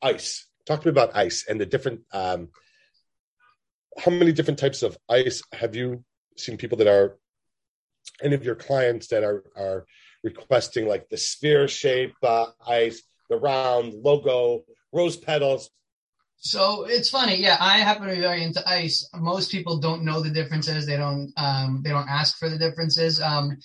[0.00, 0.46] Ice.
[0.64, 2.00] Talk to me about ice and the different.
[2.12, 2.48] Um,
[3.98, 6.04] how many different types of ice have you
[6.36, 6.56] seen?
[6.56, 7.18] People that are
[8.22, 9.86] any of your clients that are are
[10.22, 15.70] requesting like the sphere shape uh, ice, the round logo, rose petals.
[16.40, 17.56] So it's funny, yeah.
[17.58, 19.08] I happen to be very into ice.
[19.12, 20.86] Most people don't know the differences.
[20.86, 21.32] They don't.
[21.36, 23.20] Um, they don't ask for the differences.
[23.20, 23.58] Um,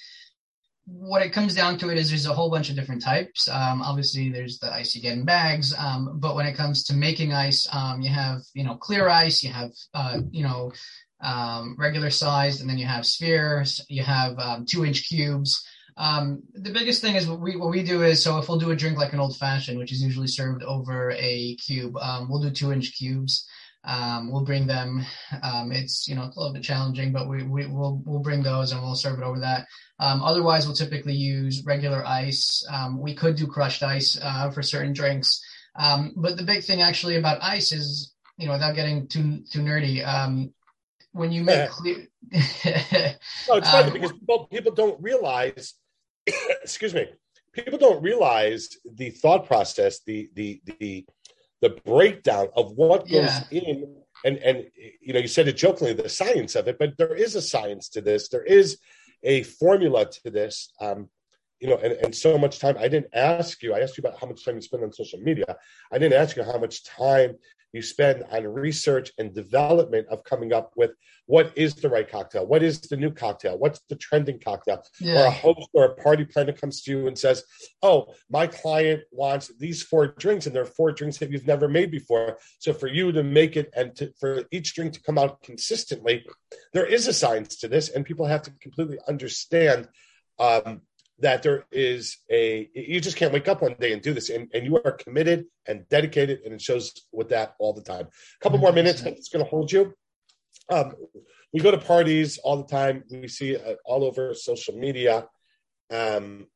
[0.86, 3.48] what it comes down to it is there's a whole bunch of different types.
[3.48, 6.94] Um, obviously, there's the ice you get in bags, um, but when it comes to
[6.94, 10.72] making ice, um, you have you know clear ice, you have uh, you know
[11.22, 15.66] um, regular sized, and then you have spheres, you have um, two inch cubes.
[15.96, 18.72] Um, the biggest thing is what we what we do is so if we'll do
[18.72, 21.96] a drink like an old fashioned, which is usually served over a cube,
[22.28, 23.48] we'll do two inch cubes.
[23.86, 25.06] Um, we'll bring them.
[25.42, 28.72] Um, it's you know a little bit challenging, but we, we will we'll bring those
[28.72, 29.68] and we'll serve it over that.
[30.00, 32.66] Um, otherwise, we'll typically use regular ice.
[32.72, 35.42] Um, we could do crushed ice uh, for certain drinks,
[35.76, 39.60] um, but the big thing actually about ice is you know without getting too too
[39.60, 40.06] nerdy.
[40.06, 40.54] Um,
[41.12, 42.40] when you make clear, no,
[43.56, 45.74] it's funny because people, people don't realize.
[46.62, 47.08] excuse me.
[47.52, 51.06] People don't realize the thought process, the the the
[51.64, 53.62] the breakdown of what goes yeah.
[53.62, 53.96] in
[54.26, 54.66] and and
[55.02, 57.90] you know you said it jokingly the science of it but there is a science
[57.90, 58.28] to this.
[58.28, 58.78] There is
[59.24, 60.72] a formula to this.
[60.80, 61.10] Um,
[61.62, 64.20] you know and, and so much time i didn't ask you i asked you about
[64.20, 65.56] how much time you spend on social media.
[65.94, 67.36] I didn't ask you how much time
[67.74, 70.92] you spend on research and development of coming up with
[71.26, 75.24] what is the right cocktail, what is the new cocktail, what's the trending cocktail, yeah.
[75.24, 77.44] or a host or a party planner comes to you and says,
[77.82, 81.68] "Oh, my client wants these four drinks, and there are four drinks that you've never
[81.68, 82.38] made before.
[82.60, 86.26] So for you to make it and to, for each drink to come out consistently,
[86.74, 89.90] there is a science to this, and people have to completely understand."
[90.40, 90.82] Um,
[91.20, 94.30] that there is a you just can't wake up one day and do this.
[94.30, 98.08] And, and you are committed and dedicated and it shows with that all the time.
[98.08, 99.94] A couple more minutes it's going to hold you.
[100.70, 100.94] Um,
[101.52, 103.04] we go to parties all the time.
[103.12, 105.28] We see it all over social media.
[105.92, 106.48] Um,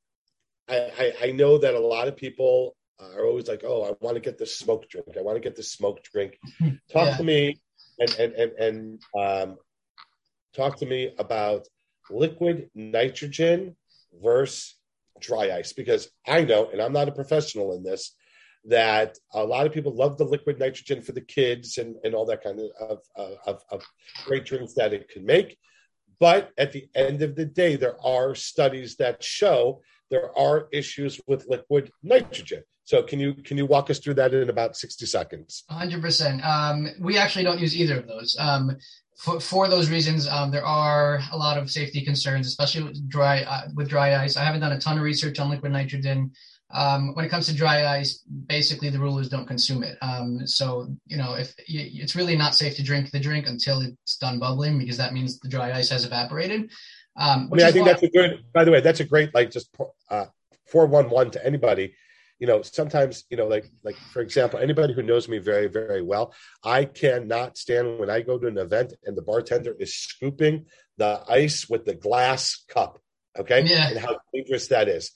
[0.68, 4.16] I, I, I know that a lot of people are always like oh i want
[4.16, 5.08] to get the smoke drink.
[5.18, 6.40] I want to get the smoke drink.
[6.92, 7.18] Talk yeah.
[7.18, 7.60] to me
[8.00, 9.58] and and and, and um,
[10.56, 11.68] talk to me about
[12.10, 13.76] liquid nitrogen
[14.24, 14.76] versus
[15.20, 18.14] dry ice because I know, and I'm not a professional in this,
[18.66, 22.26] that a lot of people love the liquid nitrogen for the kids and, and all
[22.26, 23.84] that kind of, of, of
[24.26, 25.58] great drinks that it can make.
[26.20, 31.20] But at the end of the day, there are studies that show there are issues
[31.28, 32.64] with liquid nitrogen.
[32.86, 35.64] So can you can you walk us through that in about sixty seconds?
[35.68, 36.42] One hundred percent.
[36.46, 38.38] Um, we actually don't use either of those.
[38.40, 38.78] Um,
[39.18, 43.42] for, for those reasons, um, there are a lot of safety concerns, especially with dry
[43.42, 44.38] uh, with dry ice.
[44.38, 46.32] I haven't done a ton of research on liquid nitrogen.
[46.70, 49.98] Um, when it comes to dry ice, basically the rule is don't consume it.
[50.02, 53.82] Um, so you know, if you, it's really not safe to drink the drink until
[53.82, 56.70] it's done bubbling, because that means the dry ice has evaporated.
[57.16, 58.44] Um, I mean, I think why- that's a good.
[58.54, 59.76] By the way, that's a great like just
[60.12, 60.26] uh,
[60.68, 61.96] four one one to anybody
[62.40, 66.02] you know sometimes you know like like for example anybody who knows me very very
[66.02, 66.34] well
[66.64, 70.66] i cannot stand when i go to an event and the bartender is scooping
[70.98, 73.00] the ice with the glass cup
[73.38, 73.90] okay yeah.
[73.90, 75.12] and how dangerous that is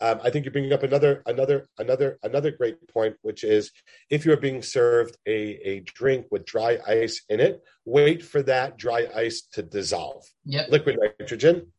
[0.00, 3.70] um, i think you're bringing up another another another another great point which is
[4.10, 8.78] if you're being served a, a drink with dry ice in it wait for that
[8.78, 10.68] dry ice to dissolve yep.
[10.70, 11.72] liquid nitrogen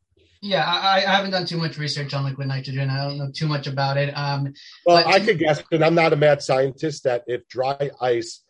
[0.44, 2.90] Yeah, I, I, haven't done too much research on liquid nitrogen.
[2.90, 4.12] I don't know too much about it.
[4.12, 4.54] Um,
[4.86, 8.44] well, I could guess, and I'm not a mad scientist, that if dry ice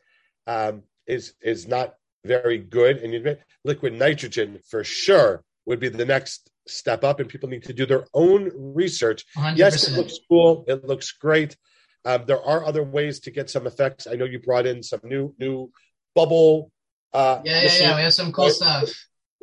[0.48, 1.94] um, is is not
[2.26, 7.30] very good, and you liquid nitrogen for sure would be the next step up, and
[7.30, 9.26] people need to do their own research.
[9.38, 9.58] 100%.
[9.58, 10.66] Yes, it looks cool.
[10.68, 11.56] It looks great.
[12.06, 14.08] Um, there are other ways to get some effects.
[14.08, 15.72] I know you brought in some new new
[16.16, 16.72] bubble.
[17.14, 17.96] Uh, yeah, yeah, yeah.
[17.96, 18.90] We have some cool stuff,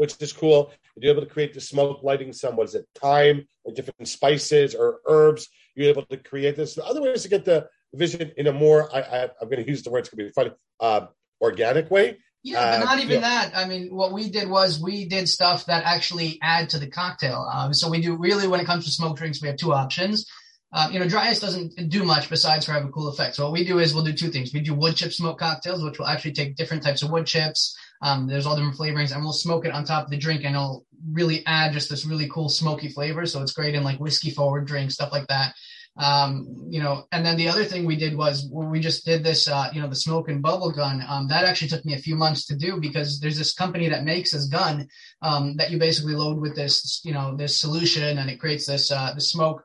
[0.00, 0.72] which is cool.
[0.96, 4.74] You're able to create the smoke lighting some what is it thyme or different spices
[4.74, 5.46] or herbs.
[5.74, 6.74] You're able to create this.
[6.74, 9.68] The Other ways to get the vision in a more I, I am going to
[9.68, 11.08] use the word it's going to be funny uh,
[11.42, 12.16] organic way.
[12.42, 13.20] Yeah, but uh, not even yeah.
[13.20, 13.52] that.
[13.54, 17.46] I mean, what we did was we did stuff that actually add to the cocktail.
[17.52, 20.24] Um, so we do really when it comes to smoke drinks, we have two options.
[20.72, 23.34] Uh, you know, dry ice doesn't do much besides for have a cool effect.
[23.34, 24.52] So what we do is we'll do two things.
[24.54, 27.76] We do wood chip smoke cocktails, which will actually take different types of wood chips.
[28.02, 30.54] Um, there's all different flavorings, and we'll smoke it on top of the drink, and
[30.54, 33.26] it'll really add just this really cool smoky flavor.
[33.26, 35.54] So it's great in like whiskey forward drinks, stuff like that.
[35.96, 39.48] Um, you know, and then the other thing we did was we just did this,
[39.48, 41.04] uh, you know, the smoke and bubble gun.
[41.06, 44.04] Um, that actually took me a few months to do because there's this company that
[44.04, 44.88] makes this gun
[45.20, 48.90] um, that you basically load with this, you know, this solution, and it creates this
[48.92, 49.64] uh, the smoke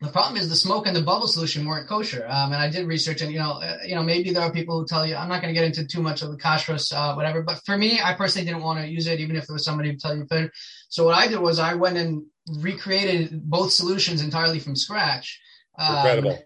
[0.00, 2.26] the problem is the smoke and the bubble solution weren't kosher.
[2.26, 4.80] Um, and I did research, and you know, uh, you know, maybe there are people
[4.80, 7.14] who tell you I'm not going to get into too much of the kashrus, uh,
[7.14, 7.42] whatever.
[7.42, 9.90] But for me, I personally didn't want to use it, even if there was somebody
[9.90, 10.50] who tell you could.
[10.88, 12.24] So what I did was I went and
[12.60, 15.38] recreated both solutions entirely from scratch.
[15.78, 16.38] Um, Incredible.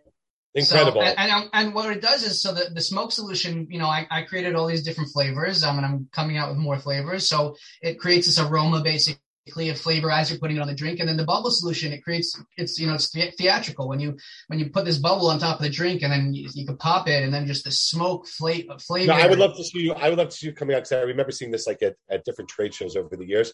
[0.57, 1.01] Incredible.
[1.01, 3.89] So, and, and, and, what it does is so the, the smoke solution, you know,
[3.89, 5.65] I, I created all these different flavors.
[5.65, 7.29] Um, and I'm coming out with more flavors.
[7.29, 11.01] So it creates this aroma basically of flavor as you're putting it on the drink
[11.01, 14.17] and then the bubble solution it creates it's you know it's theatrical when you
[14.47, 16.77] when you put this bubble on top of the drink and then you, you can
[16.79, 19.81] pop it and then just the smoke fla- flavor no, i would love to see
[19.81, 21.83] you i would love to see you coming out because i remember seeing this like
[21.83, 23.53] at, at different trade shows over the years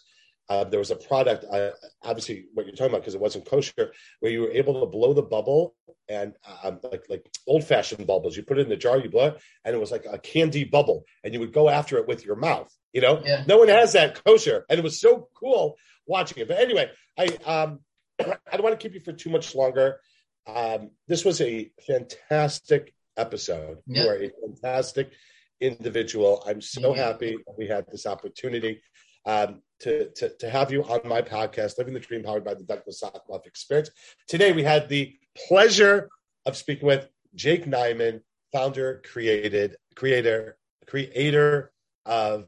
[0.49, 1.71] uh, there was a product, uh,
[2.03, 5.13] obviously what you're talking about because it wasn't kosher, where you were able to blow
[5.13, 5.77] the bubble
[6.09, 6.35] and
[6.65, 8.37] um, like like old fashioned bubbles.
[8.37, 10.65] You put it in the jar, you blow it, and it was like a candy
[10.65, 12.69] bubble, and you would go after it with your mouth.
[12.93, 13.45] You know, yeah.
[13.47, 15.77] no one has that kosher, and it was so cool
[16.07, 16.49] watching it.
[16.49, 17.81] But anyway, I um,
[18.21, 20.01] I don't want to keep you for too much longer.
[20.47, 23.79] Um, this was a fantastic episode.
[23.87, 25.13] You are a fantastic
[25.61, 26.43] individual.
[26.47, 27.07] I'm so yeah.
[27.07, 28.83] happy we had this opportunity
[29.27, 32.65] um, to, to, to have you on my podcast, Living the Dream, powered by the
[32.65, 33.91] Douglas Sokoloff Experience.
[34.27, 35.15] Today, we had the
[35.49, 36.09] pleasure
[36.47, 38.23] of speaking with Jake Niman,
[38.53, 41.73] founder, created, creator, creator
[42.07, 42.47] of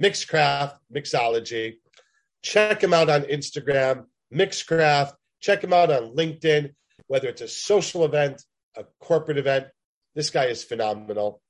[0.00, 1.76] Mixcraft Mixology.
[2.42, 5.12] Check him out on Instagram, Mixcraft.
[5.40, 6.74] Check him out on LinkedIn,
[7.06, 8.42] whether it's a social event,
[8.76, 9.66] a corporate event.
[10.14, 11.40] This guy is phenomenal.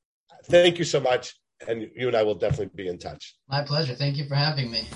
[0.44, 1.34] Thank you so much
[1.66, 3.34] and you and I will definitely be in touch.
[3.48, 3.94] My pleasure.
[3.94, 4.86] Thank you for having me.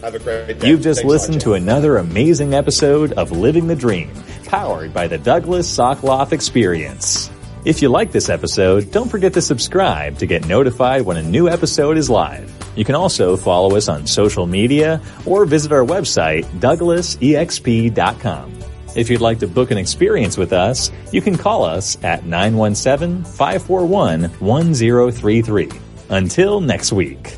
[0.00, 0.68] Have a great day.
[0.68, 4.10] You've just Thanks listened to another amazing episode of Living the Dream,
[4.44, 7.30] powered by the Douglas Sokoloff Experience.
[7.64, 11.48] If you like this episode, don't forget to subscribe to get notified when a new
[11.48, 12.57] episode is live.
[12.78, 18.58] You can also follow us on social media or visit our website, douglasexp.com.
[18.94, 23.24] If you'd like to book an experience with us, you can call us at 917
[23.24, 25.70] 541 1033.
[26.10, 27.36] Until next week.